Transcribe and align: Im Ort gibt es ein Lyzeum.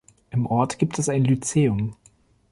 Im 0.31 0.47
Ort 0.47 0.79
gibt 0.79 0.97
es 0.97 1.09
ein 1.09 1.23
Lyzeum. 1.23 1.95